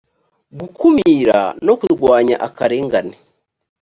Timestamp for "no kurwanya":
1.65-2.35